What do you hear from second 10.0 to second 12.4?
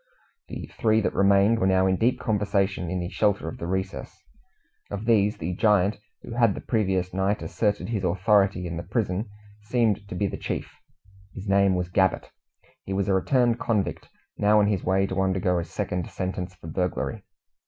to be the chief. His name was Gabbett.